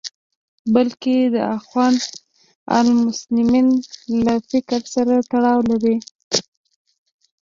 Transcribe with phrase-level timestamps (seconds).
[0.73, 1.93] بلکې د اخوان
[2.77, 3.67] المسلمین
[4.25, 5.95] له فکر سره تړاو لري.